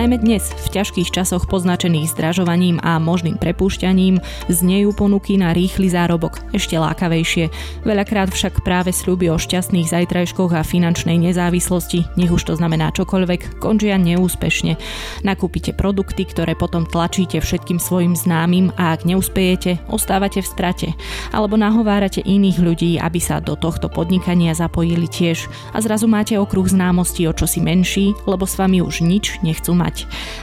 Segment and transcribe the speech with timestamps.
[0.00, 4.16] Najmä dnes, v ťažkých časoch poznačených zdražovaním a možným prepúšťaním,
[4.48, 7.52] znejú ponuky na rýchly zárobok ešte lákavejšie.
[7.84, 13.60] Veľakrát však práve sľuby o šťastných zajtrajškoch a finančnej nezávislosti, nech už to znamená čokoľvek,
[13.60, 14.80] končia neúspešne.
[15.20, 20.88] Nakúpite produkty, ktoré potom tlačíte všetkým svojim známym a ak neúspejete, ostávate v strate.
[21.28, 25.44] Alebo nahovárate iných ľudí, aby sa do tohto podnikania zapojili tiež.
[25.76, 29.89] A zrazu máte okruh známostí o čosi menší, lebo s vami už nič nechcú mať.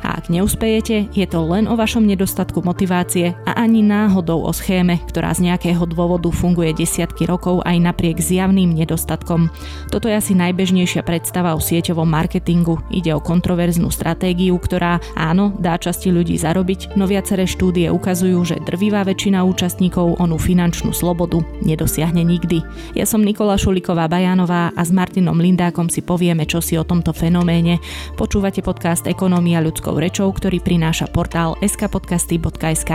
[0.03, 4.99] A ak neúspejete, je to len o vašom nedostatku motivácie a ani náhodou o schéme,
[5.07, 9.49] ktorá z nejakého dôvodu funguje desiatky rokov aj napriek zjavným nedostatkom.
[9.91, 12.79] Toto je asi najbežnejšia predstava o sieťovom marketingu.
[12.91, 18.61] Ide o kontroverznú stratégiu, ktorá áno, dá časti ľudí zarobiť, no viaceré štúdie ukazujú, že
[18.63, 22.61] drvivá väčšina účastníkov onú finančnú slobodu nedosiahne nikdy.
[22.97, 27.11] Ja som Nikola Šuliková Bajanová a s Martinom Lindákom si povieme, čo si o tomto
[27.13, 27.79] fenoméne.
[28.15, 32.89] Počúvate podcast Eko Ekonomia ľudskou rečou, ktorý prináša portál skpodcasty.sk.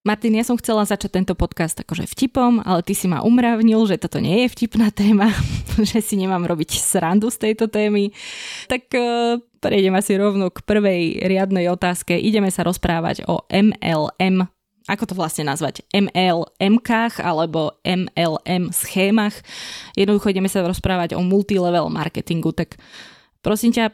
[0.00, 4.00] Martin, ja som chcela začať tento podcast akože vtipom, ale ty si ma umravnil, že
[4.00, 5.36] toto nie je vtipná téma,
[5.92, 8.16] že si nemám robiť srandu z tejto témy.
[8.72, 12.16] Tak uh, prejdem asi rovno k prvej riadnej otázke.
[12.16, 14.48] Ideme sa rozprávať o MLM
[14.86, 19.34] ako to vlastne nazvať, MLM-kách alebo MLM schémach.
[19.98, 22.78] Jednoducho ideme sa rozprávať o multilevel marketingu, tak
[23.42, 23.90] prosím ťa,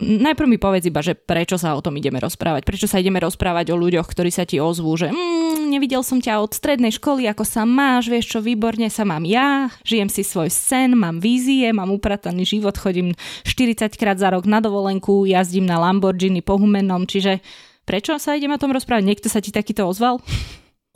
[0.00, 2.62] najprv mi povedz iba, že prečo sa o tom ideme rozprávať.
[2.68, 6.44] Prečo sa ideme rozprávať o ľuďoch, ktorí sa ti ozvú, že mm, nevidel som ťa
[6.44, 10.52] od strednej školy, ako sa máš, vieš čo, výborne sa mám ja, žijem si svoj
[10.52, 15.80] sen, mám vízie, mám uprataný život, chodím 40 krát za rok na dovolenku, jazdím na
[15.80, 17.40] Lamborghini po Humennom, čiže
[17.86, 19.06] Prečo sa ideme o tom rozprávať?
[19.06, 20.18] Niekto sa ti takýto ozval?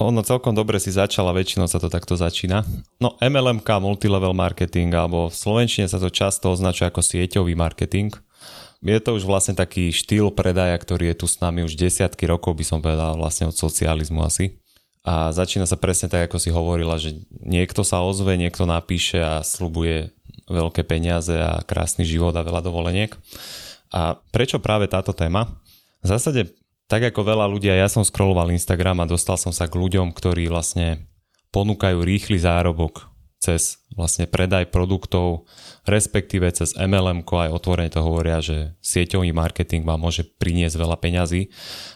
[0.03, 2.67] Ono celkom dobre si začala, väčšinou sa to takto začína.
[2.99, 8.11] No MLMK, multilevel marketing, alebo v Slovenčine sa to často označuje ako sieťový marketing.
[8.83, 12.59] Je to už vlastne taký štýl predaja, ktorý je tu s nami už desiatky rokov,
[12.59, 14.59] by som povedal, vlastne od socializmu asi.
[15.07, 19.47] A začína sa presne tak, ako si hovorila, že niekto sa ozve, niekto napíše a
[19.47, 20.11] slubuje
[20.51, 23.15] veľké peniaze a krásny život a veľa dovoleniek.
[23.95, 25.61] A prečo práve táto téma?
[26.01, 26.57] V zásade
[26.91, 30.51] tak ako veľa ľudia, ja som scrolloval Instagram a dostal som sa k ľuďom, ktorí
[30.51, 31.07] vlastne
[31.55, 33.07] ponúkajú rýchly zárobok
[33.41, 35.49] cez vlastne predaj produktov,
[35.89, 41.49] respektíve cez MLM, aj otvorene to hovoria, že sieťový marketing vám môže priniesť veľa peňazí.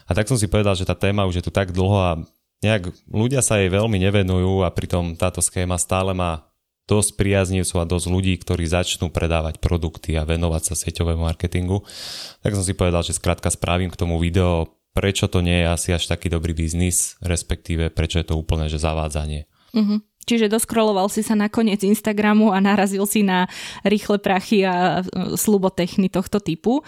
[0.09, 2.11] A tak som si povedal, že tá téma už je tu tak dlho a
[2.65, 6.49] nejak ľudia sa jej veľmi nevenujú a pritom táto schéma stále má
[6.89, 11.85] dosť priaznivcov a dosť ľudí, ktorí začnú predávať produkty a venovať sa sieťovému marketingu.
[12.41, 15.89] Tak som si povedal, že skrátka spravím k tomu video prečo to nie je asi
[15.91, 19.43] až taký dobrý biznis, respektíve prečo je to úplne že zavádzanie.
[19.75, 19.99] Uh-huh.
[20.25, 23.45] Čiže doskroloval si sa na koniec Instagramu a narazil si na
[23.85, 26.81] rýchle prachy a e, slubotechny tohto typu.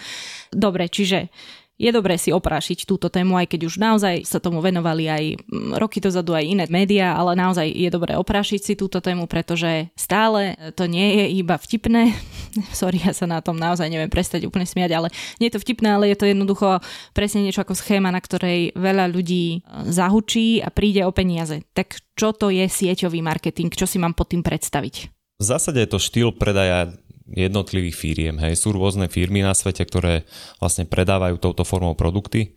[0.50, 1.29] Dobre, čiže
[1.77, 5.77] je dobré si oprášiť túto tému, aj keď už naozaj sa tomu venovali aj mm,
[5.77, 10.57] roky dozadu aj iné médiá, ale naozaj je dobré oprášiť si túto tému, pretože stále
[10.73, 12.17] to nie je iba vtipné.
[12.73, 15.07] Sorry, ja sa na tom naozaj neviem prestať úplne smiať, ale
[15.38, 16.81] nie je to vtipné, ale je to jednoducho
[17.13, 21.61] presne niečo ako schéma, na ktorej veľa ľudí e, zahučí a príde o peniaze.
[21.77, 23.69] Tak čo to je sieťový marketing?
[23.69, 25.13] Čo si mám pod tým predstaviť?
[25.38, 26.97] V zásade je to štýl predaja
[27.31, 28.35] jednotlivých firiem.
[28.39, 28.63] Hej.
[28.63, 30.23] Sú rôzne firmy na svete, ktoré
[30.63, 32.55] vlastne predávajú touto formou produkty.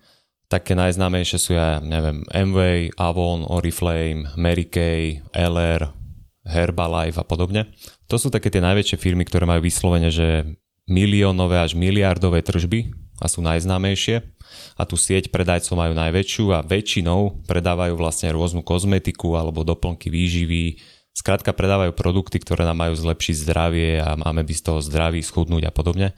[0.50, 5.94] Také najznámejšie sú ja neviem, Amway, Avon, Oriflame, Mary Kay, LR,
[6.42, 7.70] Herbalife a podobne.
[8.10, 10.58] To sú také tie najväčšie firmy, ktoré majú vyslovene, že
[10.91, 12.91] miliónové až miliardové tržby
[13.22, 14.26] a sú najznámejšie
[14.75, 20.81] a tú sieť predajcov majú najväčšiu a väčšinou predávajú vlastne rôznu kozmetiku alebo doplnky výživy,
[21.20, 25.69] Skrátka predávajú produkty, ktoré nám majú zlepšiť zdravie a máme by z toho zdraví schudnúť
[25.69, 26.16] a podobne.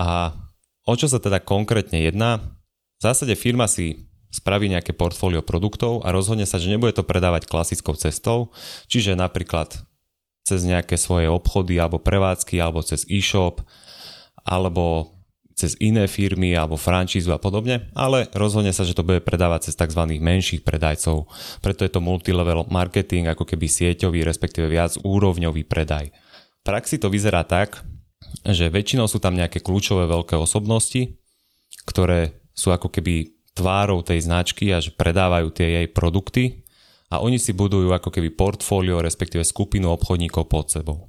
[0.00, 0.32] A
[0.88, 2.40] o čo sa teda konkrétne jedná?
[2.96, 7.44] V zásade firma si spraví nejaké portfólio produktov a rozhodne sa, že nebude to predávať
[7.44, 8.56] klasickou cestou,
[8.88, 9.84] čiže napríklad
[10.48, 13.60] cez nejaké svoje obchody alebo prevádzky alebo cez e-shop
[14.48, 15.15] alebo
[15.56, 19.74] cez iné firmy alebo francízu a podobne, ale rozhodne sa, že to bude predávať cez
[19.80, 20.04] tzv.
[20.20, 21.24] menších predajcov.
[21.64, 26.12] Preto je to multilevel marketing, ako keby sieťový, respektíve viac úrovňový predaj.
[26.12, 27.80] V praxi to vyzerá tak,
[28.44, 31.16] že väčšinou sú tam nejaké kľúčové veľké osobnosti,
[31.88, 36.68] ktoré sú ako keby tvárou tej značky a že predávajú tie jej produkty
[37.08, 41.08] a oni si budujú ako keby portfólio, respektíve skupinu obchodníkov pod sebou.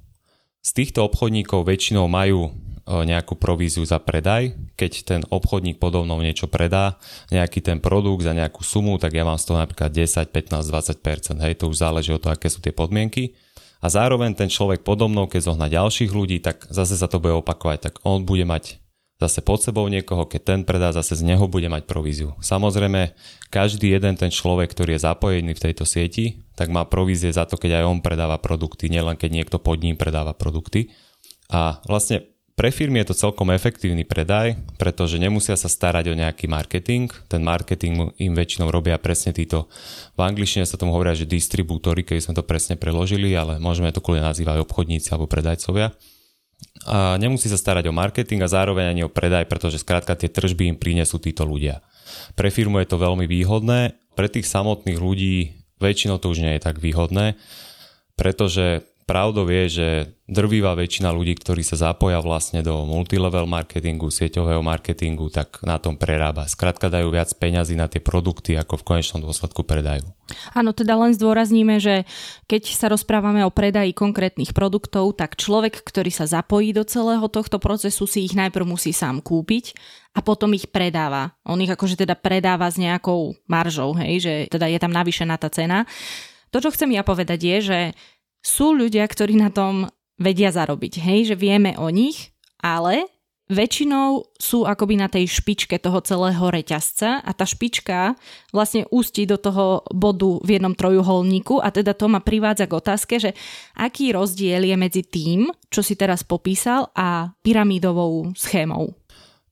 [0.64, 2.56] Z týchto obchodníkov väčšinou majú
[2.88, 4.56] nejakú províziu za predaj.
[4.80, 6.96] Keď ten obchodník podobnou niečo predá,
[7.36, 11.44] nejaký ten produkt za nejakú sumu, tak ja mám z toho napríklad 10, 15, 20%.
[11.44, 13.36] Hej, to už záleží od toho, aké sú tie podmienky.
[13.82, 17.78] a zároveň ten človek podobnou, keď zohna ďalších ľudí, tak zase sa to bude opakovať,
[17.90, 18.82] tak on bude mať
[19.18, 22.38] zase pod sebou niekoho, keď ten predá, zase z neho bude mať províziu.
[22.38, 23.18] Samozrejme,
[23.50, 27.58] každý jeden ten človek, ktorý je zapojený v tejto sieti, tak má provízie za to,
[27.58, 30.94] keď aj on predáva produkty, nielen keď niekto pod ním predáva produkty.
[31.50, 36.50] A vlastne pre firmy je to celkom efektívny predaj, pretože nemusia sa starať o nejaký
[36.50, 37.06] marketing.
[37.30, 39.70] Ten marketing im väčšinou robia presne títo,
[40.18, 44.02] v angličtine sa tomu hovoria, že distribútory, keď sme to presne preložili, ale môžeme to
[44.02, 45.94] kľudne nazývať obchodníci alebo predajcovia.
[46.90, 50.74] A nemusí sa starať o marketing a zároveň ani o predaj, pretože skrátka tie tržby
[50.74, 51.86] im prinesú títo ľudia.
[52.34, 56.66] Pre firmu je to veľmi výhodné, pre tých samotných ľudí väčšinou to už nie je
[56.66, 57.38] tak výhodné,
[58.18, 59.88] pretože pravdou je, že
[60.28, 65.96] drvivá väčšina ľudí, ktorí sa zapoja vlastne do multilevel marketingu, sieťového marketingu, tak na tom
[65.96, 66.44] prerába.
[66.44, 70.04] Skrátka dajú viac peňazí na tie produkty, ako v konečnom dôsledku predajú.
[70.52, 72.04] Áno, teda len zdôrazníme, že
[72.52, 77.64] keď sa rozprávame o predaji konkrétnych produktov, tak človek, ktorý sa zapojí do celého tohto
[77.64, 79.72] procesu, si ich najprv musí sám kúpiť
[80.12, 81.32] a potom ich predáva.
[81.48, 85.48] On ich akože teda predáva s nejakou maržou, hej, že teda je tam navýšená tá
[85.48, 85.88] cena.
[86.52, 87.80] To, čo chcem ja povedať je, že
[88.48, 92.32] sú ľudia, ktorí na tom vedia zarobiť, hej, že vieme o nich,
[92.64, 93.12] ale
[93.52, 98.16] väčšinou sú akoby na tej špičke toho celého reťazca a tá špička
[98.52, 103.14] vlastne ústí do toho bodu v jednom trojuholníku a teda to ma privádza k otázke,
[103.20, 103.32] že
[103.76, 108.96] aký rozdiel je medzi tým, čo si teraz popísal a pyramídovou schémou.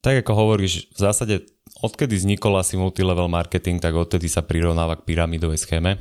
[0.03, 1.35] Tak ako hovoríš, v zásade
[1.83, 5.95] odkedy vznikol asi multilevel marketing, tak odtedy sa prirovnáva k pyramidovej schéme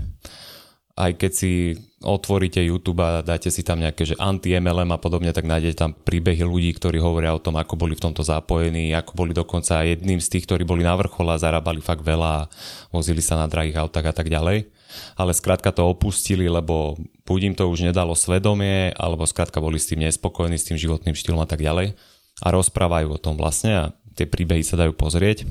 [0.95, 1.75] aj keď si
[2.05, 6.47] otvoríte YouTube a dáte si tam nejaké že anti-MLM a podobne, tak nájdete tam príbehy
[6.47, 10.31] ľudí, ktorí hovoria o tom, ako boli v tomto zapojení, ako boli dokonca jedným z
[10.31, 12.49] tých, ktorí boli na vrchole a zarábali fakt veľa a
[12.95, 14.71] vozili sa na drahých autách a tak ďalej.
[15.19, 16.95] Ale skrátka to opustili, lebo
[17.27, 21.19] buď im to už nedalo svedomie, alebo skrátka boli s tým nespokojní, s tým životným
[21.19, 21.99] štýlom a tak ďalej.
[22.39, 25.43] A rozprávajú o tom vlastne a tie príbehy sa dajú pozrieť.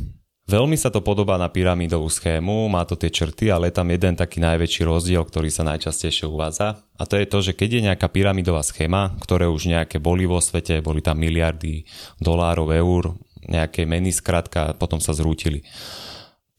[0.44, 4.20] Veľmi sa to podobá na pyramidovú schému, má to tie črty, ale je tam jeden
[4.20, 6.84] taký najväčší rozdiel, ktorý sa najčastejšie uvádza.
[7.00, 10.44] A to je to, že keď je nejaká pyramidová schéma, ktoré už nejaké boli vo
[10.44, 11.88] svete, boli tam miliardy
[12.20, 13.16] dolárov, eur,
[13.48, 15.64] nejaké meny skratka, potom sa zrútili.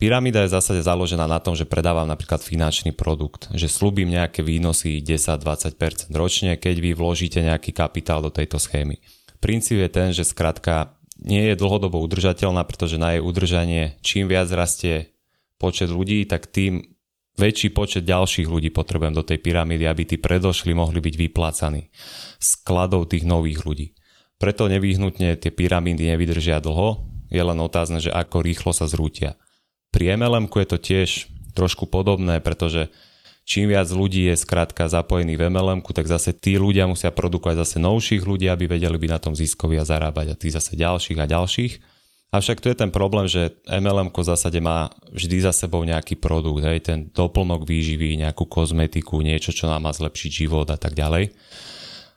[0.00, 4.40] Pyramída je v zásade založená na tom, že predávam napríklad finančný produkt, že slúbim nejaké
[4.40, 8.96] výnosy 10-20% ročne, keď vy vložíte nejaký kapitál do tejto schémy.
[9.44, 10.93] Princíp je ten, že skratka
[11.24, 15.16] nie je dlhodobo udržateľná, pretože na jej udržanie čím viac rastie
[15.56, 16.94] počet ľudí, tak tým
[17.34, 21.90] väčší počet ďalších ľudí potrebujem do tej pyramídy, aby tí predošli mohli byť vyplácaní
[22.38, 23.86] skladov tých nových ľudí.
[24.38, 29.34] Preto nevyhnutne tie pyramídy nevydržia dlho, je len otázne, že ako rýchlo sa zrútia.
[29.90, 31.10] Pri mlm je to tiež
[31.54, 32.90] trošku podobné, pretože
[33.44, 37.76] čím viac ľudí je skrátka zapojený v mlm tak zase tí ľudia musia produkovať zase
[37.78, 41.26] novších ľudí, aby vedeli byť na tom ziskovi a zarábať a tí zase ďalších a
[41.28, 41.72] ďalších.
[42.34, 46.66] Avšak tu je ten problém, že MLM v zásade má vždy za sebou nejaký produkt,
[46.66, 51.30] hej, ten doplnok výživy, nejakú kozmetiku, niečo, čo nám má zlepšiť život a tak ďalej.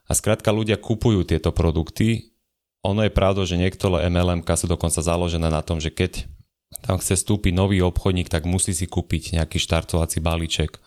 [0.09, 2.33] A skrátka ľudia kupujú tieto produkty.
[2.81, 6.25] Ono je pravda, že niektoré MLM sú dokonca založené na tom, že keď
[6.83, 10.79] tam chce vstúpiť nový obchodník, tak musí si kúpiť nejaký štartovací balíček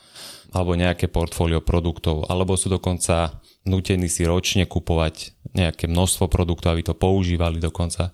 [0.51, 6.83] alebo nejaké portfólio produktov, alebo sú dokonca nutení si ročne kupovať nejaké množstvo produktov, aby
[6.83, 8.11] to používali dokonca.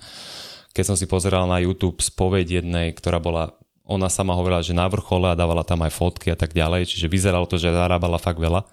[0.77, 3.57] Keď som si pozeral na YouTube spoveď jednej, ktorá bola,
[3.89, 7.09] ona sama hovorila, že na vrchole a dávala tam aj fotky a tak ďalej, čiže
[7.09, 8.69] vyzeralo to, že zarábala fakt veľa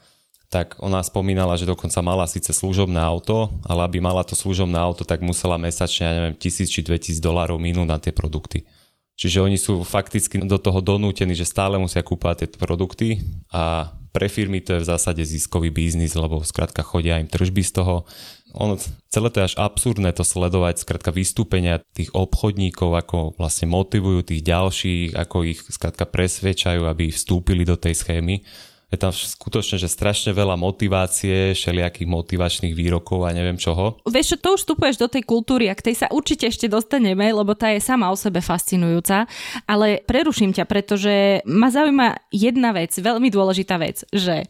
[0.53, 5.01] tak ona spomínala, že dokonca mala síce služobné auto, ale aby mala to služobné auto,
[5.01, 8.61] tak musela mesačne, ja neviem, 1000 či 2000 dolárov minúť na tie produkty.
[9.13, 13.21] Čiže oni sú fakticky do toho donútení, že stále musia kúpať tie produkty
[13.53, 17.81] a pre firmy to je v zásade ziskový biznis, lebo skrátka chodia im tržby z
[17.81, 18.05] toho.
[18.53, 18.77] Ono,
[19.09, 24.45] celé to je až absurdné to sledovať, skrátka vystúpenia tých obchodníkov, ako vlastne motivujú tých
[24.45, 28.45] ďalších, ako ich skrátka presvedčajú, aby vstúpili do tej schémy
[28.93, 33.97] je tam skutočne, že strašne veľa motivácie, všelijakých motivačných výrokov a neviem čoho.
[34.05, 37.33] Vieš čo, to už vstupuješ do tej kultúry a k tej sa určite ešte dostaneme,
[37.33, 39.25] lebo tá je sama o sebe fascinujúca,
[39.65, 44.45] ale preruším ťa, pretože ma zaujíma jedna vec, veľmi dôležitá vec, že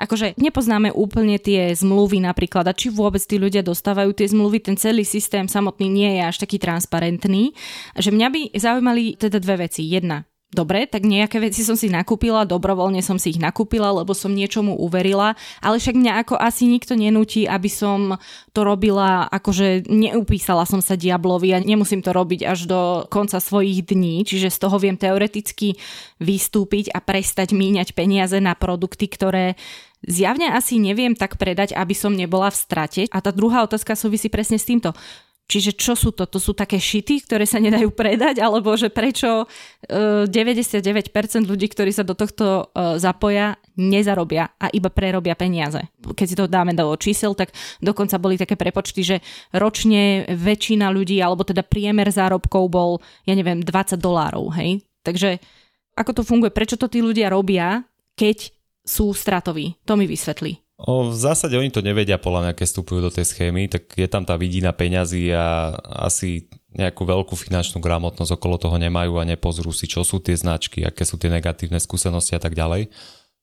[0.00, 4.76] akože nepoznáme úplne tie zmluvy napríklad a či vôbec tí ľudia dostávajú tie zmluvy, ten
[4.80, 7.52] celý systém samotný nie je až taký transparentný.
[7.94, 9.84] Že mňa by zaujímali teda dve veci.
[9.84, 14.28] Jedna, Dobre, tak nejaké veci som si nakúpila, dobrovoľne som si ich nakúpila, lebo som
[14.28, 15.32] niečomu uverila,
[15.64, 18.20] ale však mňa ako asi nikto nenúti, aby som
[18.52, 23.80] to robila, akože neupísala som sa diablovi a nemusím to robiť až do konca svojich
[23.80, 25.80] dní, čiže z toho viem teoreticky
[26.20, 29.56] vystúpiť a prestať míňať peniaze na produkty, ktoré
[30.04, 33.02] zjavne asi neviem tak predať, aby som nebola v strate.
[33.08, 34.92] A tá druhá otázka súvisí presne s týmto
[35.52, 36.24] Čiže čo sú to?
[36.24, 39.44] To sú také šity, ktoré sa nedajú predať, alebo že prečo
[39.84, 45.92] 99% e, ľudí, ktorí sa do tohto e, zapoja, nezarobia a iba prerobia peniaze.
[46.00, 47.52] Keď si to dáme do čísel, tak
[47.84, 49.16] dokonca boli také prepočty, že
[49.52, 52.90] ročne väčšina ľudí, alebo teda priemer zárobkov bol,
[53.28, 54.80] ja neviem, 20 dolárov, hej?
[55.04, 55.36] Takže
[56.00, 56.48] ako to funguje?
[56.48, 57.84] Prečo to tí ľudia robia,
[58.16, 58.48] keď
[58.88, 59.76] sú stratoví?
[59.84, 60.71] To mi vysvetlí.
[60.82, 64.08] O, v zásade oni to nevedia podľa mňa, keď vstupujú do tej schémy, tak je
[64.10, 69.70] tam tá vidina peňazí a asi nejakú veľkú finančnú gramotnosť okolo toho nemajú a nepozrú
[69.70, 72.90] si, čo sú tie značky, aké sú tie negatívne skúsenosti a tak ďalej.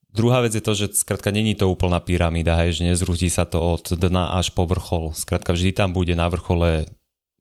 [0.09, 3.61] Druhá vec je to, že skrátka není to úplná pyramída, hej, že nezrúti sa to
[3.61, 5.13] od dna až po vrchol.
[5.13, 6.89] Skrátka vždy tam bude na vrchole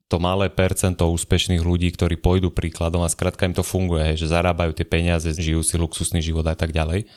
[0.08, 4.32] to malé percento úspešných ľudí, ktorí pôjdu príkladom a skrátka im to funguje, hej, že
[4.32, 7.08] zarábajú tie peniaze, žijú si luxusný život a tak ďalej.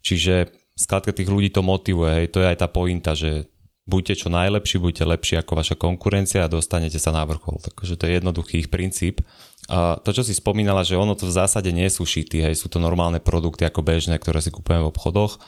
[0.00, 0.48] Čiže
[0.78, 3.50] skladka tých ľudí to motivuje, hej, to je aj tá pointa, že
[3.88, 7.58] buďte čo najlepší, buďte lepší ako vaša konkurencia a dostanete sa na vrchol.
[7.58, 9.24] Takže to je jednoduchý ich princíp.
[9.66, 12.70] A to, čo si spomínala, že ono to v zásade nie sú šity, hej, sú
[12.70, 15.42] to normálne produkty ako bežné, ktoré si kúpujeme v obchodoch.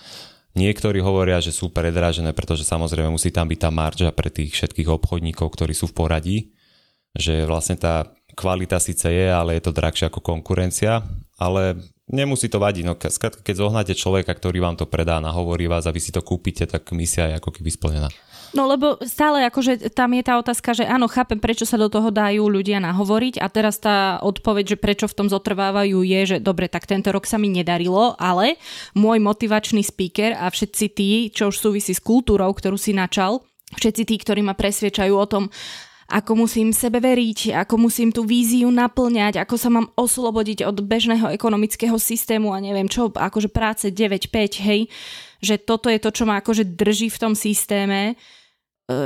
[0.58, 4.90] Niektorí hovoria, že sú predražené, pretože samozrejme musí tam byť tá marža pre tých všetkých
[4.90, 6.38] obchodníkov, ktorí sú v poradí,
[7.14, 11.06] že vlastne tá kvalita síce je, ale je to drahšie ako konkurencia,
[11.38, 11.78] ale
[12.10, 12.84] nemusí to vadiť.
[12.84, 16.20] No, skrátka, keď zohnáte človeka, ktorý vám to predá, nahovorí vás a vy si to
[16.20, 18.10] kúpite, tak misia je ako keby splnená.
[18.50, 22.10] No lebo stále akože tam je tá otázka, že áno, chápem, prečo sa do toho
[22.10, 26.66] dajú ľudia nahovoriť a teraz tá odpoveď, že prečo v tom zotrvávajú je, že dobre,
[26.66, 28.58] tak tento rok sa mi nedarilo, ale
[28.98, 33.46] môj motivačný speaker a všetci tí, čo už súvisí s kultúrou, ktorú si načal,
[33.78, 35.46] všetci tí, ktorí ma presviečajú o tom,
[36.10, 41.30] ako musím sebe veriť, ako musím tú víziu naplňať, ako sa mám oslobodiť od bežného
[41.30, 44.90] ekonomického systému a neviem čo, akože práce 9-5, hej,
[45.38, 48.18] že toto je to, čo ma akože drží v tom systéme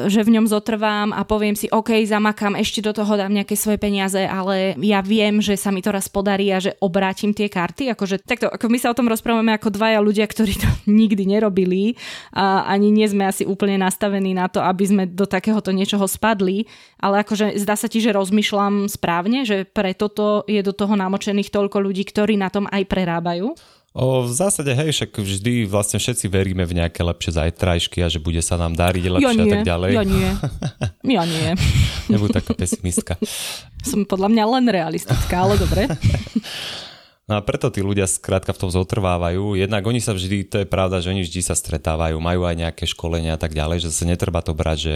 [0.09, 3.77] že v ňom zotrvám a poviem si, OK, zamakám, ešte do toho dám nejaké svoje
[3.77, 7.93] peniaze, ale ja viem, že sa mi to raz podarí a že obrátim tie karty.
[7.93, 12.01] Akože, takto, ako my sa o tom rozprávame ako dvaja ľudia, ktorí to nikdy nerobili
[12.33, 16.65] a ani nie sme asi úplne nastavení na to, aby sme do takéhoto niečoho spadli,
[16.99, 21.53] ale akože zdá sa ti, že rozmýšľam správne, že preto to je do toho namočených
[21.53, 23.53] toľko ľudí, ktorí na tom aj prerábajú.
[23.95, 28.19] O, v zásade, hej, však vždy vlastne všetci veríme v nejaké lepšie zajtrajšky a že
[28.19, 29.91] bude sa nám dariť lepšie ja nie, a tak ďalej.
[29.95, 30.31] Ja nie,
[31.15, 31.49] ja nie.
[32.11, 33.15] Nebuď taká pesimistka.
[33.87, 35.87] Som podľa mňa len realistická, ale dobre.
[37.25, 39.57] No a preto tí ľudia skrátka v tom zotrvávajú.
[39.57, 42.85] Jednak oni sa vždy, to je pravda, že oni vždy sa stretávajú, majú aj nejaké
[42.85, 44.95] školenia a tak ďalej, že sa netreba to brať, že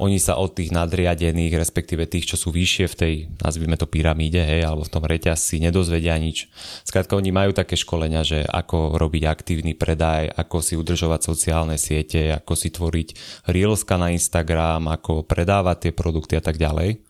[0.00, 4.40] oni sa od tých nadriadených, respektíve tých, čo sú vyššie v tej, nazvime to pyramíde,
[4.40, 6.48] hej, alebo v tom reťazci, nedozvedia nič.
[6.88, 12.32] Skrátka, oni majú také školenia, že ako robiť aktívny predaj, ako si udržovať sociálne siete,
[12.32, 13.08] ako si tvoriť
[13.52, 17.04] reelska na Instagram, ako predávať tie produkty a tak ďalej.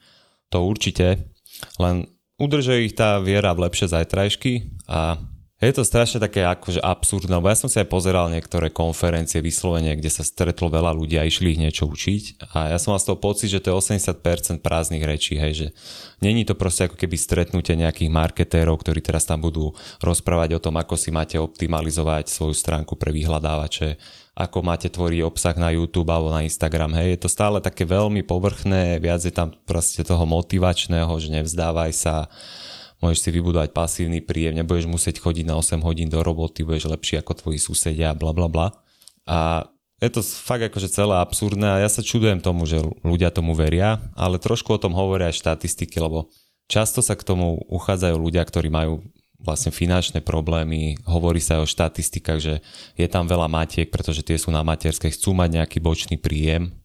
[0.51, 1.31] To určite,
[1.79, 2.11] len
[2.43, 5.23] udržuje ich tá viera v lepšie zajtrajšky a
[5.63, 9.95] je to strašne také akože absurdné, lebo ja som si aj pozeral niektoré konferencie vyslovene,
[9.95, 12.51] kde sa stretlo veľa ľudí a išli ich niečo učiť.
[12.51, 15.69] A ja som mal z toho pocit, že to je 80% prázdnych rečí, hej, že
[16.19, 19.71] není to proste ako keby stretnutie nejakých marketérov, ktorí teraz tam budú
[20.03, 24.03] rozprávať o tom, ako si máte optimalizovať svoju stránku pre vyhľadávače,
[24.35, 28.27] ako máte tvoriť obsah na YouTube alebo na Instagram, hej, je to stále také veľmi
[28.27, 32.27] povrchné, viac je tam proste toho motivačného, že nevzdávaj sa,
[33.03, 37.19] môžeš si vybudovať pasívny príjem, nebudeš musieť chodiť na 8 hodín do roboty, budeš lepší
[37.19, 38.71] ako tvoji susedia, bla bla bla.
[39.27, 39.67] A
[40.03, 44.03] je to fakt akože celé absurdné a ja sa čudujem tomu, že ľudia tomu veria,
[44.15, 46.31] ale trošku o tom hovoria aj štatistiky, lebo
[46.67, 49.03] často sa k tomu uchádzajú ľudia, ktorí majú
[49.43, 52.55] vlastne finančné problémy, hovorí sa o štatistikách, že
[52.95, 56.82] je tam veľa matiek, pretože tie sú na materskej, chcú mať nejaký bočný príjem,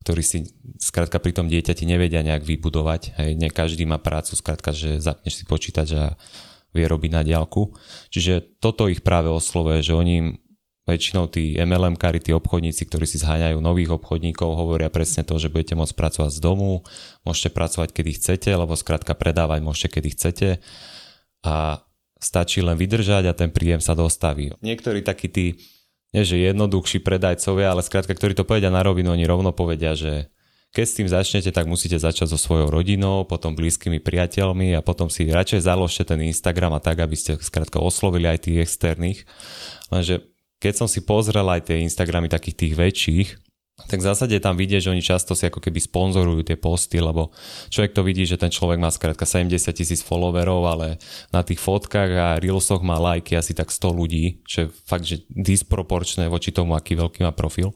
[0.00, 0.38] ktorí si
[0.80, 3.20] skrátka pri tom dieťati nevedia nejak vybudovať.
[3.20, 6.04] Hej, nie každý má prácu, skrátka, že zapneš si počítať a
[6.72, 7.76] vie robiť na diálku.
[8.08, 10.40] Čiže toto ich práve oslovuje, že oni
[10.88, 15.52] väčšinou tí MLM kary, tí obchodníci, ktorí si zháňajú nových obchodníkov, hovoria presne to, že
[15.52, 16.82] budete môcť pracovať z domu,
[17.22, 20.48] môžete pracovať kedy chcete, lebo skrátka predávať môžete kedy chcete
[21.46, 21.84] a
[22.20, 24.52] stačí len vydržať a ten príjem sa dostaví.
[24.60, 25.46] Niektorí takí tí
[26.10, 30.30] nie že jednoduchší predajcovia, ale skrátka, ktorí to povedia na rovinu, oni rovno povedia, že
[30.70, 35.10] keď s tým začnete, tak musíte začať so svojou rodinou, potom blízkymi priateľmi a potom
[35.10, 39.26] si radšej založte ten Instagram a tak, aby ste skrátka oslovili aj tých externých.
[39.90, 40.30] Lenže
[40.62, 43.28] keď som si pozrel aj tie Instagramy takých tých väčších,
[43.86, 47.30] tak v zásade tam vidie, že oni často si ako keby sponzorujú tie posty, lebo
[47.72, 52.10] človek to vidí, že ten človek má skrátka 70 tisíc followerov, ale na tých fotkách
[52.16, 56.74] a reelsoch má lajky asi tak 100 ľudí, čo je fakt, že disproporčné voči tomu,
[56.74, 57.72] aký veľký má profil.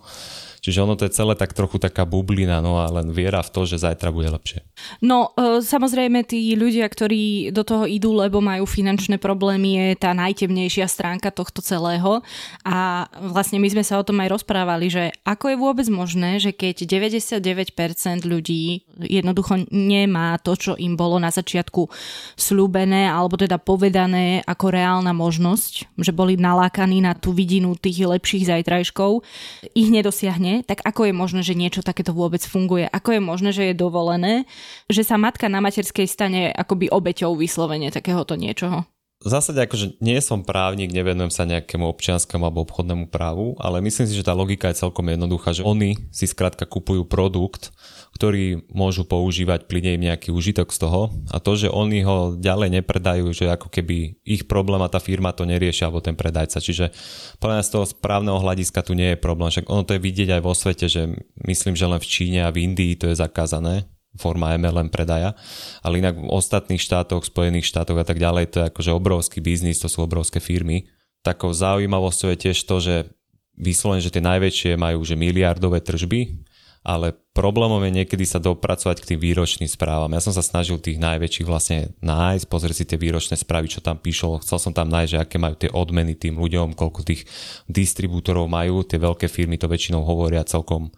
[0.65, 3.69] Čiže ono to je celé tak trochu taká bublina, no a len viera v to,
[3.69, 4.65] že zajtra bude lepšie.
[5.05, 10.17] No, e, samozrejme tí ľudia, ktorí do toho idú, lebo majú finančné problémy, je tá
[10.17, 12.25] najtemnejšia stránka tohto celého.
[12.65, 16.57] A vlastne my sme sa o tom aj rozprávali, že ako je vôbec možné, že
[16.57, 21.93] keď 99% ľudí jednoducho nemá to, čo im bolo na začiatku
[22.41, 28.49] slúbené, alebo teda povedané ako reálna možnosť, že boli nalákaní na tú vidinu tých lepších
[28.49, 29.21] zajtrajškov,
[29.77, 32.87] ich nedosiahne tak ako je možné, že niečo takéto vôbec funguje?
[32.87, 34.47] Ako je možné, že je dovolené,
[34.87, 38.87] že sa matka na materskej stane akoby obeťou vyslovene takéhoto niečoho?
[39.23, 44.05] V zásade akože nie som právnik, nevenujem sa nejakému občianskému alebo obchodnému právu, ale myslím
[44.05, 47.73] si, že tá logika je celkom jednoduchá, že oni si skrátka kupujú produkt,
[48.19, 52.83] ktorý môžu používať, plyne im nejaký užitok z toho a to, že oni ho ďalej
[52.83, 56.61] nepredajú, že ako keby ich problém a tá firma to nerieši alebo ten predajca.
[56.61, 56.93] Čiže
[57.41, 59.49] podľa z toho správneho hľadiska tu nie je problém.
[59.49, 61.17] Však ono to je vidieť aj vo svete, že
[61.49, 65.35] myslím, že len v Číne a v Indii to je zakázané, forma MLM predaja,
[65.83, 69.83] ale inak v ostatných štátoch, Spojených štátoch a tak ďalej, to je akože obrovský biznis,
[69.83, 70.87] to sú obrovské firmy.
[71.25, 72.95] Takou zaujímavosťou je tiež to, že
[73.59, 76.45] vyslovene, že tie najväčšie majú že miliardové tržby,
[76.85, 80.13] ale problémom je niekedy sa dopracovať k tým výročným správam.
[80.13, 83.97] Ja som sa snažil tých najväčších vlastne nájsť, pozrieť si tie výročné správy, čo tam
[83.97, 84.45] píšlo.
[84.45, 87.25] Chcel som tam nájsť, že aké majú tie odmeny tým ľuďom, koľko tých
[87.73, 88.85] distribútorov majú.
[88.85, 90.93] Tie veľké firmy to väčšinou hovoria celkom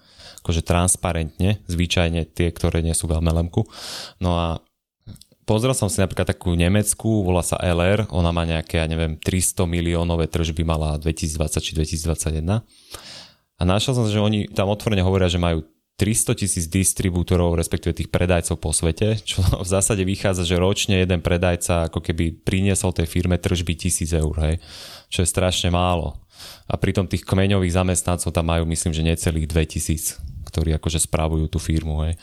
[0.46, 3.66] akože transparentne, zvyčajne tie, ktoré nie sú veľmi lemku.
[4.22, 4.62] No a
[5.42, 9.66] pozrel som si napríklad takú nemeckú, volá sa LR, ona má nejaké, ja neviem, 300
[9.66, 12.62] miliónové tržby mala 2020 či 2021.
[13.56, 18.12] A našiel som, že oni tam otvorene hovoria, že majú 300 tisíc distribútorov, respektíve tých
[18.12, 23.08] predajcov po svete, čo v zásade vychádza, že ročne jeden predajca ako keby priniesol tej
[23.08, 24.60] firme tržby tisíc eur, hej,
[25.08, 26.20] čo je strašne málo.
[26.68, 31.58] A pritom tých kmeňových zamestnancov tam majú, myslím, že necelých 2000 ktorí akože správujú tú
[31.58, 32.06] firmu.
[32.06, 32.14] Hej.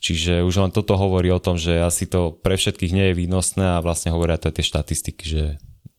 [0.00, 3.76] Čiže už len toto hovorí o tom, že asi to pre všetkých nie je výnosné
[3.76, 5.44] a vlastne hovoria to aj tie štatistiky, že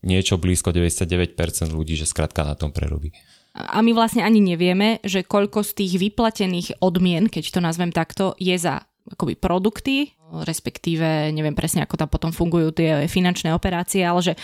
[0.02, 1.38] niečo blízko 99%
[1.70, 3.14] ľudí, že skrátka na tom prerobí.
[3.54, 8.34] A my vlastne ani nevieme, že koľko z tých vyplatených odmien, keď to nazvem takto,
[8.42, 14.32] je za akoby produkty, respektíve neviem presne, ako tam potom fungujú tie finančné operácie, ale
[14.32, 14.34] že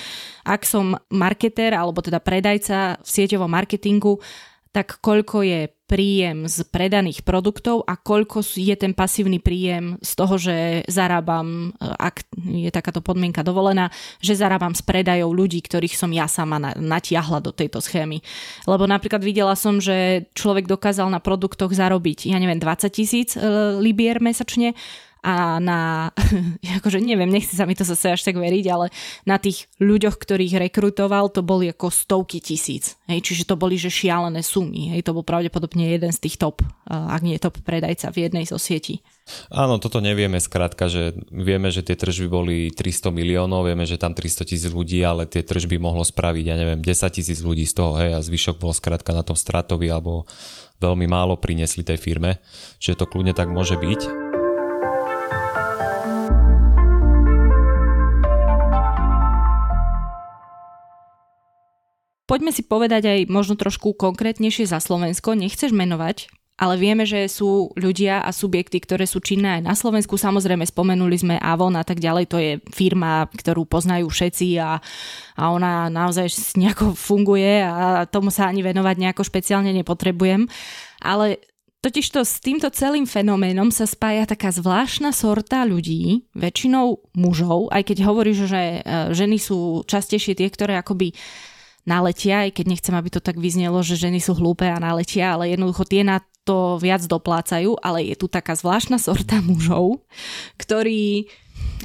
[0.44, 4.20] ak som marketer alebo teda predajca v sieťovom marketingu,
[4.72, 10.36] tak koľko je príjem z predaných produktov a koľko je ten pasívny príjem z toho,
[10.36, 13.88] že zarábam, e, ak je takáto podmienka dovolená,
[14.20, 18.20] že zarábam z predajov ľudí, ktorých som ja sama natiahla do tejto schémy.
[18.68, 23.40] Lebo napríklad videla som, že človek dokázal na produktoch zarobiť, ja neviem, 20 tisíc e,
[23.80, 24.76] libier mesačne
[25.22, 26.10] a na,
[26.78, 28.90] akože neviem, nechci sa mi to zase až tak veriť, ale
[29.26, 32.98] na tých ľuďoch, ktorých rekrutoval, to boli ako stovky tisíc.
[33.10, 34.94] Hej, čiže to boli že šialené sumy.
[34.94, 38.60] Hej, to bol pravdepodobne jeden z tých top, ak nie top predajca v jednej zo
[38.60, 39.02] sietí.
[39.52, 44.16] Áno, toto nevieme skrátka, že vieme, že tie tržby boli 300 miliónov, vieme, že tam
[44.16, 47.92] 300 tisíc ľudí, ale tie tržby mohlo spraviť, ja neviem, 10 tisíc ľudí z toho,
[48.00, 50.24] hej, a zvyšok bol skrátka na tom stratovi alebo
[50.80, 52.40] veľmi málo priniesli tej firme,
[52.80, 54.27] čiže to kľudne tak môže byť.
[62.28, 65.32] Poďme si povedať aj možno trošku konkrétnejšie za Slovensko.
[65.32, 66.28] Nechceš menovať,
[66.60, 70.20] ale vieme, že sú ľudia a subjekty, ktoré sú činné aj na Slovensku.
[70.20, 72.24] Samozrejme, spomenuli sme Avon a tak ďalej.
[72.28, 74.76] To je firma, ktorú poznajú všetci a,
[75.38, 76.28] a ona naozaj
[76.60, 80.50] nejako funguje a tomu sa ani venovať nejako špeciálne nepotrebujem.
[81.00, 81.40] Ale
[81.78, 88.02] Totižto s týmto celým fenoménom sa spája taká zvláštna sorta ľudí, väčšinou mužov, aj keď
[88.02, 91.14] hovoríš, že e, ženy sú častejšie tie, ktoré akoby
[91.88, 95.56] naletia, aj keď nechcem, aby to tak vyznelo, že ženy sú hlúpe a naletia, ale
[95.56, 100.04] jednoducho tie na to viac doplácajú, ale je tu taká zvláštna sorta mužov,
[100.60, 101.32] ktorí,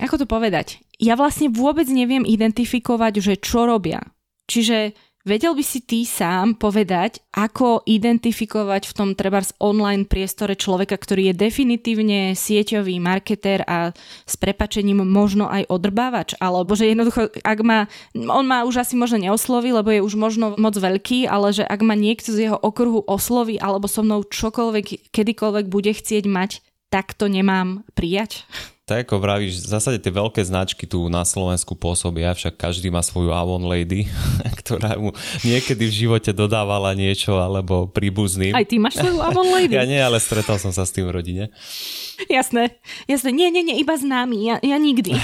[0.03, 4.03] ako to povedať, ja vlastne vôbec neviem identifikovať, že čo robia.
[4.51, 10.99] Čiže Vedel by si ty sám povedať, ako identifikovať v tom trebárs online priestore človeka,
[10.99, 13.95] ktorý je definitívne sieťový marketér a
[14.27, 16.35] s prepačením možno aj odrbávač?
[16.43, 17.87] Alebo že jednoducho, ak ma,
[18.19, 21.79] on ma už asi možno neosloví, lebo je už možno moc veľký, ale že ak
[21.87, 26.59] ma niekto z jeho okruhu osloví alebo so mnou čokoľvek, kedykoľvek bude chcieť mať,
[26.91, 28.43] tak to nemám prijať?
[28.83, 32.99] Tak ako vravíš, v zásade tie veľké značky tu na Slovensku pôsobia, však každý má
[32.99, 34.11] svoju Avon Lady,
[34.59, 35.15] ktorá mu
[35.47, 38.51] niekedy v živote dodávala niečo alebo príbuzným.
[38.51, 39.71] Aj ty máš svoju Avon Lady?
[39.79, 41.43] ja nie, ale stretol som sa s tým v rodine.
[42.27, 42.75] Jasné,
[43.07, 43.31] jasné.
[43.31, 45.15] Nie, nie, nie, iba známy, ja, ja nikdy.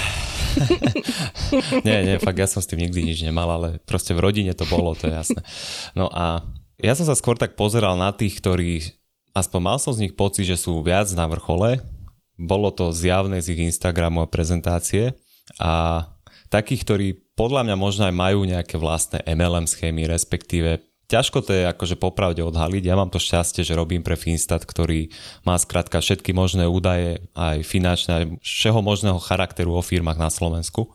[1.86, 4.64] nie, nie, fakt ja som s tým nikdy nič nemal, ale proste v rodine to
[4.72, 5.44] bolo, to je jasné.
[5.92, 6.48] No a
[6.80, 8.88] ja som sa skôr tak pozeral na tých, ktorí
[9.36, 11.99] aspoň mal som z nich pocit, že sú viac na vrchole.
[12.40, 15.12] Bolo to zjavné z ich Instagramu a prezentácie.
[15.60, 16.08] A
[16.48, 21.66] takých, ktorí podľa mňa možno aj majú nejaké vlastné MLM schémy, respektíve ťažko to je
[21.66, 22.86] akože popravde odhaliť.
[22.86, 25.10] Ja mám to šťastie, že robím pre Finstat, ktorý
[25.42, 30.94] má skrátka všetky možné údaje, aj finančné, aj všeho možného charakteru o firmách na Slovensku.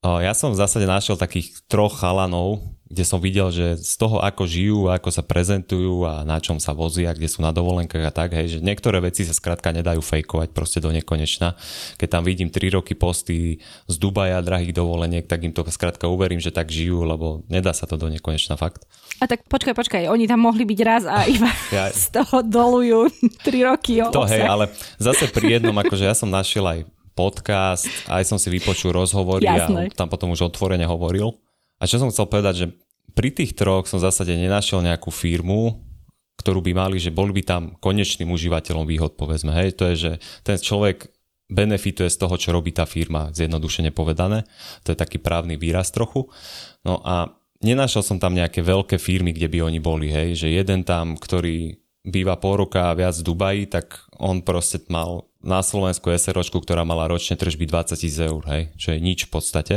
[0.00, 4.50] Ja som v zásade našiel takých troch chalanov, kde som videl, že z toho, ako
[4.50, 8.34] žijú, ako sa prezentujú a na čom sa vozia, kde sú na dovolenkách a tak,
[8.34, 11.54] hej, že niektoré veci sa skrátka nedajú fejkovať proste do nekonečna.
[12.02, 16.42] Keď tam vidím 3 roky posty z Dubaja drahých dovoleniek, tak im to skrátka uverím,
[16.42, 18.82] že tak žijú, lebo nedá sa to do nekonečna fakt.
[19.22, 21.94] A tak počkaj, počkaj, oni tam mohli byť raz a iba ja...
[21.94, 23.06] z toho dolujú
[23.46, 24.02] 3 roky.
[24.10, 24.66] To hej, ale
[24.98, 29.90] zase pri jednom, akože ja som našiel aj podcast, aj som si vypočul rozhovory Jasné.
[29.90, 31.38] a tam potom už otvorene hovoril.
[31.80, 32.66] A čo som chcel povedať, že
[33.16, 35.80] pri tých troch som v zásade nenašiel nejakú firmu,
[36.38, 39.52] ktorú by mali, že boli by tam konečným užívateľom výhod, povedzme.
[39.52, 40.12] Hej, to je, že
[40.44, 41.12] ten človek
[41.50, 44.46] benefituje z toho, čo robí tá firma, zjednodušene povedané.
[44.86, 46.30] To je taký právny výraz trochu.
[46.86, 50.86] No a nenašiel som tam nejaké veľké firmy, kde by oni boli, hej, že jeden
[50.86, 56.64] tam, ktorý býva pol roka viac v Dubaji, tak on proste mal na Slovensku SROčku,
[56.64, 59.76] ktorá mala ročne tržby 20 tisíc eur, hej, čo je nič v podstate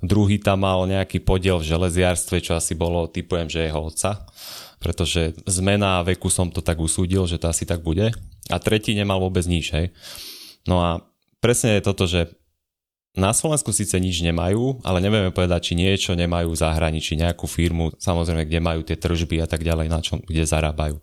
[0.00, 4.26] druhý tam mal nejaký podiel v železiarstve, čo asi bolo, typujem, že jeho otca,
[4.82, 8.12] pretože zmena veku som to tak usúdil, že to asi tak bude.
[8.52, 9.94] A tretí nemal vôbec nič, hej.
[10.68, 11.00] No a
[11.40, 12.28] presne je toto, že
[13.14, 17.94] na Slovensku síce nič nemajú, ale nevieme povedať, či niečo nemajú v zahraničí, nejakú firmu,
[17.94, 20.98] samozrejme, kde majú tie tržby a tak ďalej, na čom, kde zarábajú.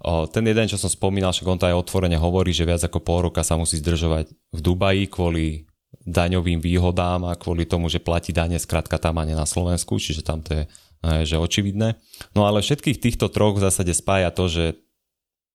[0.00, 3.04] O, ten jeden, čo som spomínal, však on to aj otvorene hovorí, že viac ako
[3.04, 5.68] pol roka sa musí zdržovať v Dubaji kvôli
[6.02, 10.24] daňovým výhodám a kvôli tomu, že platí dane skrátka tam a nie na Slovensku, čiže
[10.24, 10.64] tam to je
[11.02, 11.98] že očividné.
[12.30, 14.64] No ale všetkých týchto troch v zásade spája to, že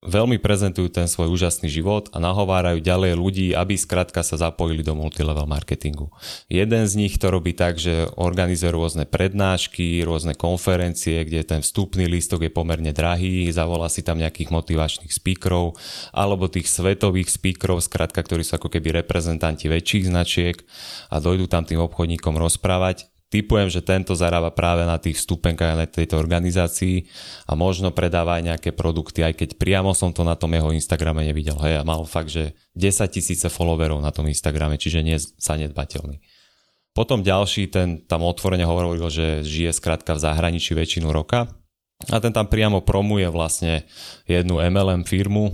[0.07, 4.95] veľmi prezentujú ten svoj úžasný život a nahovárajú ďalej ľudí, aby skrátka sa zapojili do
[4.95, 6.07] multilevel marketingu.
[6.47, 12.07] Jeden z nich to robí tak, že organizuje rôzne prednášky, rôzne konferencie, kde ten vstupný
[12.07, 15.75] lístok je pomerne drahý, zavolá si tam nejakých motivačných speakerov
[16.15, 20.55] alebo tých svetových speakerov, skrátka, ktorí sú ako keby reprezentanti väčších značiek
[21.11, 25.85] a dojdú tam tým obchodníkom rozprávať typujem, že tento zarába práve na tých stupenkách na
[25.87, 27.07] tejto organizácii
[27.47, 31.27] a možno predáva aj nejaké produkty, aj keď priamo som to na tom jeho Instagrame
[31.27, 31.59] nevidel.
[31.59, 36.23] Hej, a mal fakt, že 10 tisíce followerov na tom Instagrame, čiže nie zanedbateľný.
[36.95, 41.45] Potom ďalší, ten tam otvorene hovoril, že žije skrátka v zahraničí väčšinu roka
[42.09, 43.85] a ten tam priamo promuje vlastne
[44.25, 45.53] jednu MLM firmu,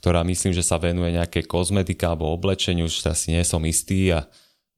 [0.00, 4.24] ktorá myslím, že sa venuje nejakej kozmetika alebo oblečeniu, už asi nie som istý a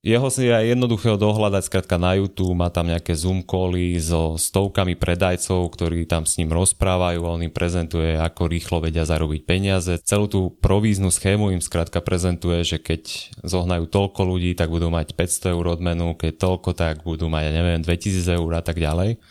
[0.03, 4.99] jeho si aj jednoduché dohľadať skratka na YouTube, má tam nejaké Zoom cally so stovkami
[4.99, 10.03] predajcov, ktorí tam s ním rozprávajú a on im prezentuje, ako rýchlo vedia zarobiť peniaze.
[10.03, 15.15] Celú tú províznu schému im skratka prezentuje, že keď zohnajú toľko ľudí, tak budú mať
[15.15, 19.23] 500 eur odmenu, keď toľko, tak budú mať, ja neviem, 2000 eur a tak ďalej.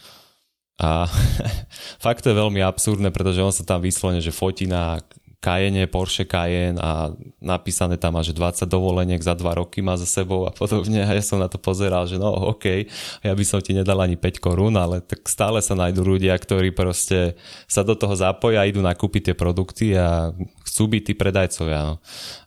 [0.79, 1.05] A
[2.05, 5.03] fakt to je veľmi absurdné, pretože on sa tam vyslovene, že fotí na
[5.41, 7.09] Cayenne, Porsche Cayenne a
[7.41, 11.23] napísané tam že 20 dovoleniek za 2 roky má za sebou a podobne a ja
[11.25, 12.85] som na to pozeral, že no OK,
[13.25, 16.69] ja by som ti nedal ani 5 korún, ale tak stále sa nájdú ľudia, ktorí
[16.77, 17.33] proste
[17.65, 20.29] sa do toho zapoja, idú nakúpiť tie produkty a
[20.61, 21.79] chcú byť tí predajcovia.
[21.89, 21.95] No.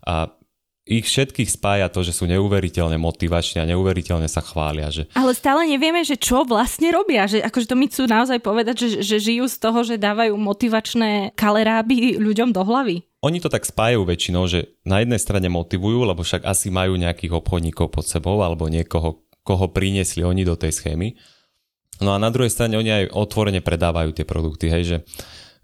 [0.06, 0.30] A
[0.84, 4.92] ich všetkých spája to, že sú neuveriteľne motivační a neuveriteľne sa chvália.
[4.92, 5.08] Že...
[5.16, 7.24] Ale stále nevieme, že čo vlastne robia.
[7.24, 11.32] Že, akože to mi chcú naozaj povedať, že, že žijú z toho, že dávajú motivačné
[11.32, 13.00] kaleráby ľuďom do hlavy.
[13.24, 17.32] Oni to tak spájajú väčšinou, že na jednej strane motivujú, lebo však asi majú nejakých
[17.32, 21.16] obchodníkov pod sebou alebo niekoho, koho priniesli oni do tej schémy.
[22.04, 24.96] No a na druhej strane oni aj otvorene predávajú tie produkty, hej, že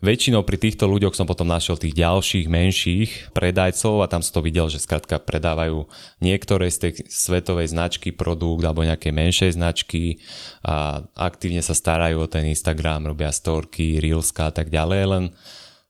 [0.00, 4.48] Väčšinou pri týchto ľuďoch som potom našiel tých ďalších, menších predajcov a tam som to
[4.48, 5.84] videl, že skrátka predávajú
[6.24, 10.24] niektoré z tej svetovej značky produkt alebo nejaké menšej značky
[10.64, 15.24] a aktívne sa starajú o ten Instagram, robia storky, reelska a tak ďalej, len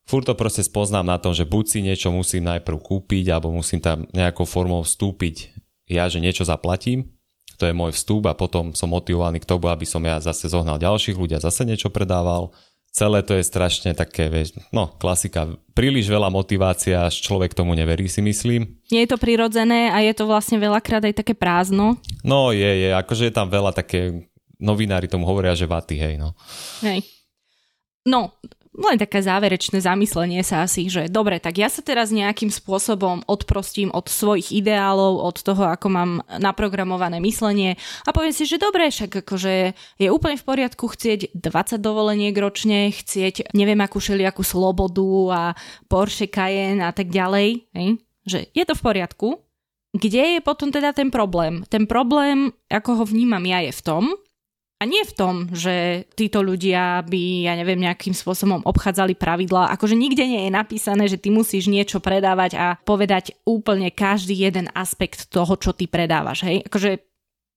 [0.03, 3.79] furt to proste spoznám na tom, že buď si niečo musím najprv kúpiť alebo musím
[3.79, 5.55] tam nejakou formou vstúpiť
[5.91, 7.11] ja, že niečo zaplatím,
[7.59, 10.79] to je môj vstup a potom som motivovaný k tomu, aby som ja zase zohnal
[10.79, 12.55] ďalších ľudí a zase niečo predával
[12.91, 18.11] celé to je strašne také, vieš, no klasika, príliš veľa motivácia, až človek tomu neverí,
[18.11, 18.67] si myslím.
[18.91, 21.95] Nie je to prirodzené a je to vlastne veľakrát aj také prázdno.
[22.21, 24.27] No je, je, akože je tam veľa také,
[24.59, 26.35] novinári tomu hovoria, že vaty, hej, no.
[26.83, 27.01] Hej.
[28.05, 28.35] No,
[28.71, 33.91] len také záverečné zamyslenie sa asi, že dobre, tak ja sa teraz nejakým spôsobom odprostím
[33.91, 37.75] od svojich ideálov, od toho, ako mám naprogramované myslenie
[38.07, 42.95] a poviem si, že dobre, však akože je úplne v poriadku chcieť 20 dovoleniek ročne,
[42.95, 45.41] chcieť neviem akú šeliakú slobodu a
[45.91, 47.89] Porsche Cayenne a tak ďalej, hej?
[48.23, 49.27] že je to v poriadku.
[49.91, 51.67] Kde je potom teda ten problém?
[51.67, 54.03] Ten problém, ako ho vnímam ja, je v tom,
[54.81, 59.69] a nie v tom, že títo ľudia by, ja neviem, nejakým spôsobom obchádzali pravidlá.
[59.77, 64.73] Akože nikde nie je napísané, že ty musíš niečo predávať a povedať úplne každý jeden
[64.73, 66.65] aspekt toho, čo ty predávaš, hej.
[66.65, 66.97] Akože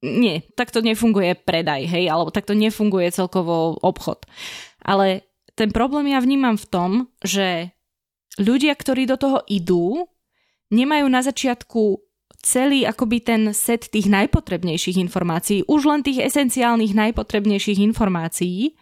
[0.05, 4.29] nie, takto nefunguje predaj, hej, alebo takto nefunguje celkovo obchod.
[4.85, 5.25] Ale
[5.57, 6.91] ten problém ja vnímam v tom,
[7.25, 7.73] že
[8.37, 10.13] ľudia, ktorí do toho idú,
[10.69, 12.04] nemajú na začiatku
[12.45, 18.77] celý akoby ten set tých najpotrebnejších informácií, už len tých esenciálnych najpotrebnejších informácií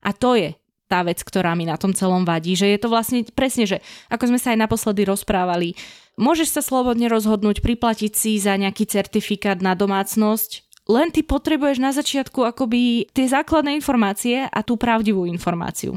[0.00, 0.56] a to je
[0.88, 3.80] tá vec, ktorá mi na tom celom vadí, že je to vlastne presne, že
[4.12, 5.72] ako sme sa aj naposledy rozprávali,
[6.20, 11.96] môžeš sa slobodne rozhodnúť priplatiť si za nejaký certifikát na domácnosť, len ty potrebuješ na
[11.96, 15.96] začiatku akoby tie základné informácie a tú pravdivú informáciu.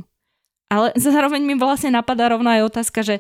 [0.71, 3.15] Ale zároveň mi vlastne napadá rovná aj otázka, že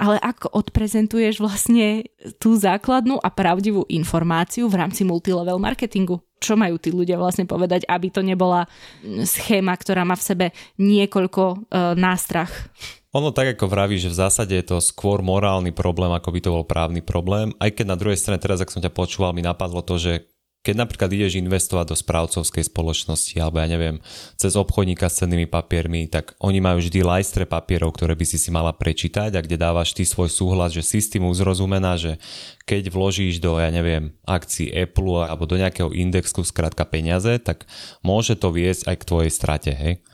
[0.00, 2.08] ale ako odprezentuješ vlastne
[2.40, 6.24] tú základnú a pravdivú informáciu v rámci multilevel marketingu?
[6.40, 8.64] Čo majú tí ľudia vlastne povedať, aby to nebola
[9.04, 10.46] schéma, ktorá má v sebe
[10.80, 11.56] niekoľko e,
[12.00, 12.72] nástrach?
[13.12, 16.54] Ono tak ako vraví, že v zásade je to skôr morálny problém, ako by to
[16.54, 17.52] bol právny problém.
[17.60, 20.30] Aj keď na druhej strane teraz, ak som ťa počúval, mi napadlo to, že
[20.60, 23.96] keď napríklad ideš investovať do správcovskej spoločnosti alebo ja neviem,
[24.36, 28.52] cez obchodníka s cennými papiermi, tak oni majú vždy lajstre papierov, ktoré by si si
[28.52, 32.20] mala prečítať a kde dávaš ty svoj súhlas, že si s tým uzrozumená, že
[32.68, 37.64] keď vložíš do, ja neviem, akcií Apple alebo do nejakého indexu skrátka peniaze, tak
[38.04, 40.04] môže to viesť aj k tvojej strate, hej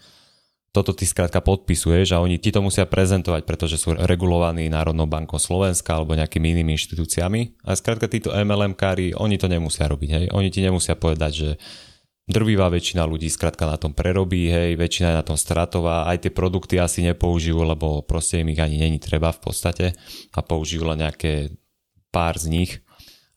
[0.77, 5.41] toto ty skrátka podpisuješ a oni ti to musia prezentovať, pretože sú regulovaní Národnou bankou
[5.41, 7.65] Slovenska alebo nejakými inými inštitúciami.
[7.65, 10.25] A skrátka títo MLM-kári, oni to nemusia robiť, hej.
[10.37, 11.49] Oni ti nemusia povedať, že
[12.29, 16.33] drvivá väčšina ľudí skrátka na tom prerobí, hej, väčšina je na tom stratová, aj tie
[16.35, 19.97] produkty asi nepoužijú, lebo proste im ich ani není treba v podstate
[20.37, 21.57] a použijú len nejaké
[22.13, 22.73] pár z nich.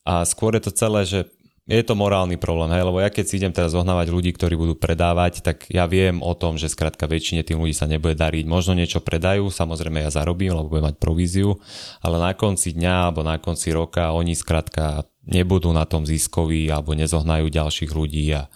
[0.04, 1.30] A skôr je to celé, že
[1.70, 4.74] je to morálny problém, hej, lebo ja keď si idem teraz zohnávať ľudí, ktorí budú
[4.74, 8.50] predávať, tak ja viem o tom, že skrátka väčšine tým ľudí sa nebude dariť.
[8.50, 11.62] Možno niečo predajú, samozrejme ja zarobím, lebo budem mať províziu,
[12.02, 16.98] ale na konci dňa alebo na konci roka oni skrátka nebudú na tom ziskoví alebo
[16.98, 18.50] nezohnajú ďalších ľudí a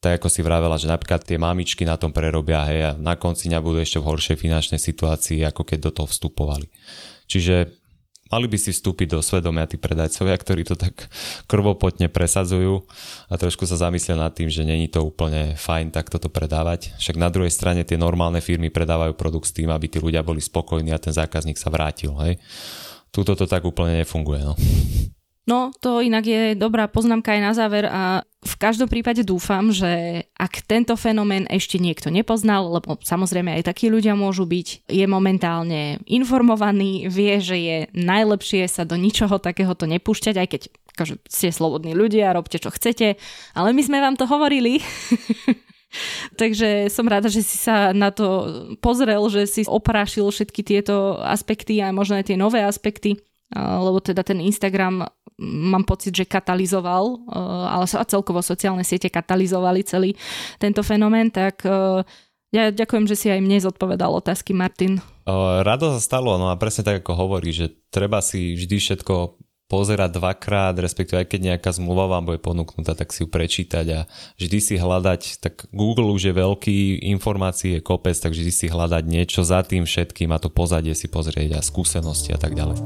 [0.00, 3.52] tak ako si vravela, že napríklad tie mamičky na tom prerobia hej, a na konci
[3.52, 6.72] dňa budú ešte v horšej finančnej situácii, ako keď do toho vstupovali.
[7.28, 7.79] Čiže
[8.30, 11.10] Mali by si vstúpiť do svedomia tí predajcovia, ktorí to tak
[11.50, 12.86] krvopotne presadzujú
[13.26, 16.94] a trošku sa zamyslia nad tým, že není to úplne fajn takto to predávať.
[17.02, 20.38] Však na druhej strane tie normálne firmy predávajú produkt s tým, aby tí ľudia boli
[20.38, 22.14] spokojní a ten zákazník sa vrátil.
[22.22, 22.38] Hej.
[23.10, 24.46] Tuto to tak úplne nefunguje.
[24.46, 24.54] No.
[25.50, 30.24] No, to inak je dobrá poznámka aj na záver a v každom prípade dúfam, že
[30.32, 36.00] ak tento fenomén ešte niekto nepoznal, lebo samozrejme aj takí ľudia môžu byť, je momentálne
[36.08, 40.62] informovaný, vie, že je najlepšie sa do ničoho takéhoto nepúšťať, aj keď
[40.96, 43.20] akože ste slobodní ľudia, robte čo chcete,
[43.52, 44.80] ale my sme vám to hovorili.
[46.40, 48.46] Takže som rada, že si sa na to
[48.80, 53.20] pozrel, že si oprášil všetky tieto aspekty a možno aj tie nové aspekty
[53.56, 55.10] lebo teda ten Instagram
[55.40, 60.10] mám pocit, že katalizoval, eh, ale celkovo sociálne siete katalizovali celý
[60.60, 62.04] tento fenomén, tak eh,
[62.50, 64.98] ja ďakujem, že si aj mne zodpovedal otázky, Martin.
[65.62, 69.38] Rado sa stalo, no a presne tak, ako hovorí, že treba si vždy všetko
[69.70, 74.00] pozerať dvakrát, respektíve aj keď nejaká zmluva vám bude ponúknutá, tak si ju prečítať a
[74.34, 79.06] vždy si hľadať, tak Google už je veľký, informácií je kopec, tak vždy si hľadať
[79.06, 82.82] niečo za tým všetkým a to pozadie si pozrieť a skúsenosti a tak ďalej.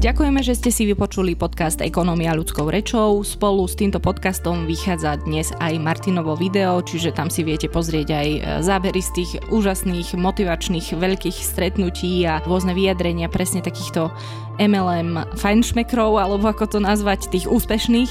[0.00, 3.20] Ďakujeme, že ste si vypočuli podcast Ekonomia ľudskou rečou.
[3.20, 8.28] Spolu s týmto podcastom vychádza dnes aj Martinovo video, čiže tam si viete pozrieť aj
[8.32, 14.08] e, zábery z tých úžasných, motivačných, veľkých stretnutí a rôzne vyjadrenia presne takýchto
[14.56, 18.08] MLM fajnšmekrov, alebo ako to nazvať, tých úspešných.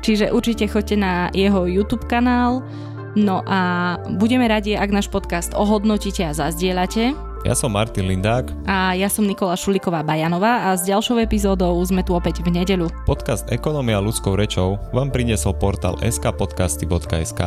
[0.00, 2.64] Čiže určite choďte na jeho YouTube kanál.
[3.12, 8.50] No a budeme radi, ak náš podcast ohodnotíte a zazdieľate Ja som Martin Lindák.
[8.66, 12.90] A ja som Nikola Šuliková Bajanová a s ďalšou epizódou sme tu opäť v nedeľu.
[13.06, 17.40] Podcast Ekonomia ľudskou rečou vám priniesol portál skpodcasty.sk,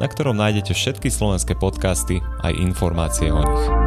[0.00, 3.83] na ktorom nájdete všetky slovenské podcasty aj informácie o nich.